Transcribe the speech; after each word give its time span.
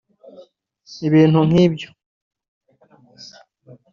ibintu 1.07 1.39
nk’ibyo” 1.47 1.89